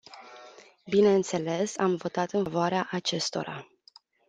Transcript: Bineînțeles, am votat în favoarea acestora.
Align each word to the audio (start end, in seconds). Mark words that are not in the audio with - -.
Bineînțeles, 0.89 1.77
am 1.77 1.95
votat 1.95 2.31
în 2.31 2.43
favoarea 2.43 2.87
acestora. 2.91 3.67